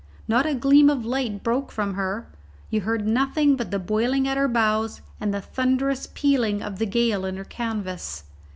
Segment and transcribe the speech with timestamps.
[0.27, 2.25] Not a gleam of light broke from her;
[2.71, 6.87] you heard nothing but the boiling at her bows and the thunderous pealing of the
[6.87, 8.23] gale in her canvas.